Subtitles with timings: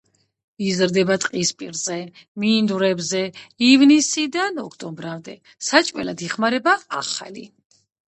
[0.69, 1.97] იზრდება ტყისპირებზე,
[2.45, 3.23] მინდვრებზე
[3.69, 5.39] ივნისიდან ოქტომბრამდე,
[5.71, 7.51] საჭმელად იხმარება ახალი.